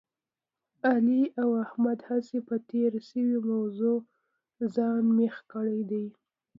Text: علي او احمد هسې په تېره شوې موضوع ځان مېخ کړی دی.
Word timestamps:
علي 0.89 1.21
او 1.41 1.49
احمد 1.65 1.99
هسې 2.09 2.37
په 2.47 2.55
تېره 2.69 2.99
شوې 3.09 3.37
موضوع 3.51 3.97
ځان 4.75 5.03
مېخ 5.17 5.35
کړی 5.53 5.81
دی. 5.91 6.05